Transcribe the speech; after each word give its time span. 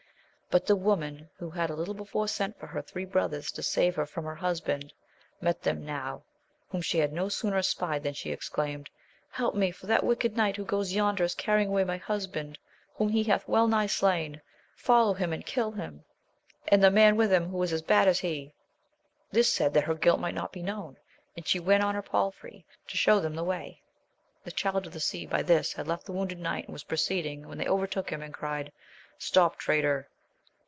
But 0.53 0.65
the 0.65 0.75
woman, 0.75 1.29
who 1.37 1.49
had 1.49 1.69
a 1.69 1.75
little 1.75 1.93
before 1.93 2.27
sent 2.27 2.59
for 2.59 2.67
her 2.67 2.81
three 2.81 3.05
brothers 3.05 3.53
to 3.53 3.63
save 3.63 3.95
her 3.95 4.05
from 4.05 4.25
her 4.25 4.35
husband, 4.35 4.91
met 5.39 5.61
them 5.61 5.85
now, 5.85 6.23
whom 6.69 6.81
shehadno 6.81 7.29
sooner 7.31 7.55
espied, 7.55 8.03
than 8.03 8.13
she 8.13 8.33
exclaimed, 8.33 8.89
Help 9.29 9.55
me! 9.55 9.71
for 9.71 9.87
that 9.87 10.03
wicked 10.03 10.35
knight, 10.35 10.57
who 10.57 10.65
goes 10.65 10.91
yonder, 10.91 11.23
is 11.23 11.35
carrying 11.35 11.69
away 11.69 11.85
my 11.85 11.95
husband, 11.95 12.57
whom 12.95 13.07
he 13.07 13.23
hath 13.23 13.47
well 13.47 13.65
nigh 13.65 13.85
slain. 13.87 14.41
Follow 14.75 15.13
him, 15.13 15.31
and 15.31 15.45
kill 15.45 15.71
him, 15.71 16.03
and 16.67 16.83
the 16.83 16.91
man 16.91 17.15
with 17.15 17.31
him, 17.31 17.47
who 17.47 17.63
is 17.63 17.71
as 17.71 17.81
bad 17.81 18.05
as 18.09 18.19
he. 18.19 18.53
This 19.31 19.47
she 19.47 19.55
said 19.55 19.73
that 19.73 19.85
her 19.85 19.95
guilt 19.95 20.19
might 20.19 20.35
not 20.35 20.51
be 20.51 20.61
known, 20.61 20.97
and 21.37 21.47
she 21.47 21.61
went 21.61 21.81
on 21.81 21.95
her 21.95 22.01
palfrey 22.01 22.49
to 22.49 22.57
AMADIS 22.57 22.63
OF 22.63 22.75
GAUL. 22.75 22.87
35 22.87 22.99
shew 22.99 23.21
them 23.21 23.35
the 23.35 23.43
way. 23.49 23.81
The 24.43 24.51
Child 24.51 24.85
of 24.85 24.91
the 24.91 24.99
Sea 24.99 25.25
by 25.25 25.43
this 25.43 25.71
had 25.71 25.87
left 25.87 26.05
the 26.05 26.11
wounded 26.11 26.39
knight 26.39 26.65
and 26.65 26.73
was 26.73 26.83
proceeding, 26.83 27.47
when 27.47 27.57
they 27.57 27.69
overtook 27.69 28.09
him, 28.09 28.21
and 28.21 28.33
cried, 28.33 28.73
Stop, 29.17 29.55
traitor 29.55 30.09